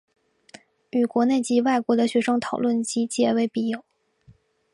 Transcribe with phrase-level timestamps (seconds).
[0.89, 3.85] 与国内及外国的学生讨论及结为笔友。